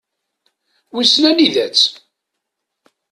Wissen 0.95 1.23
anida-tt? 1.29 1.81